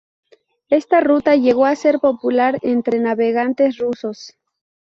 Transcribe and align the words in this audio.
Esta 0.71 0.99
ruta 0.99 1.35
llegó 1.35 1.67
a 1.67 1.75
ser 1.75 1.99
popular 1.99 2.57
entre 2.63 2.97
navegantes 2.97 3.77
rusos. 3.77 4.33